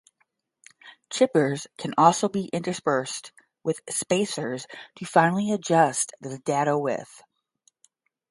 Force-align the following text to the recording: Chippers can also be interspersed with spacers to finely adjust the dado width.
Chippers 1.11 1.67
can 1.77 1.93
also 1.95 2.27
be 2.27 2.45
interspersed 2.51 3.31
with 3.63 3.81
spacers 3.87 4.65
to 4.95 5.05
finely 5.05 5.51
adjust 5.51 6.11
the 6.19 6.39
dado 6.39 6.75
width. 6.79 7.21